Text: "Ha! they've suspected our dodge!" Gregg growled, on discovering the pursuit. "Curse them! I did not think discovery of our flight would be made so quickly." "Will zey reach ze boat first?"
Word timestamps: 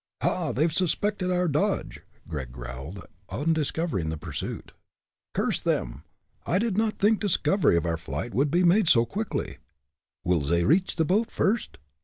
"Ha! 0.23 0.51
they've 0.51 0.73
suspected 0.73 1.29
our 1.29 1.47
dodge!" 1.47 2.01
Gregg 2.27 2.51
growled, 2.51 3.05
on 3.29 3.53
discovering 3.53 4.09
the 4.09 4.17
pursuit. 4.17 4.71
"Curse 5.35 5.61
them! 5.61 6.05
I 6.43 6.57
did 6.57 6.75
not 6.75 6.97
think 6.97 7.19
discovery 7.19 7.77
of 7.77 7.85
our 7.85 7.97
flight 7.97 8.33
would 8.33 8.49
be 8.49 8.63
made 8.63 8.87
so 8.89 9.05
quickly." 9.05 9.59
"Will 10.23 10.41
zey 10.41 10.63
reach 10.63 10.95
ze 10.95 11.03
boat 11.03 11.29
first?" 11.29 11.77